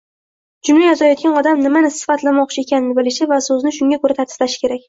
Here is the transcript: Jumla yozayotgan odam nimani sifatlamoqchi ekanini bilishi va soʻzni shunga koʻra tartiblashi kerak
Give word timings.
Jumla 0.69 0.87
yozayotgan 0.87 1.35
odam 1.41 1.61
nimani 1.67 1.93
sifatlamoqchi 1.99 2.65
ekanini 2.65 2.99
bilishi 3.01 3.31
va 3.35 3.41
soʻzni 3.51 3.75
shunga 3.79 4.01
koʻra 4.07 4.19
tartiblashi 4.23 4.63
kerak 4.65 4.79